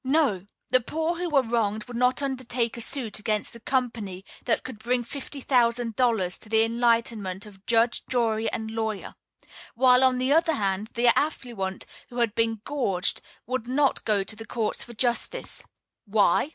[0.03, 0.41] No!
[0.69, 4.79] The poor who were wronged would not undertake a suit against a company that could
[4.79, 9.13] bring fifty thousand dollars to the enlightenment of judge, jury, and lawyer;
[9.75, 14.35] while, on the other hand, the affluent who had been gouged would not go to
[14.35, 15.61] the courts for justice.
[16.07, 16.49] Why!